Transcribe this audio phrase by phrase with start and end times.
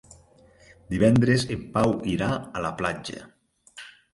[0.93, 3.21] Divendres en Pau irà a la platja.